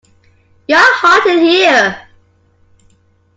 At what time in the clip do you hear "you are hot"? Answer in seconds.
0.67-1.27